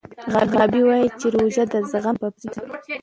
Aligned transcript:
غابي 0.55 0.81
وايي 0.87 1.07
چې 1.19 1.27
روژه 1.33 1.63
د 1.71 1.75
زغم 1.91 2.15
سبب 2.21 2.33
ګرځي. 2.51 2.59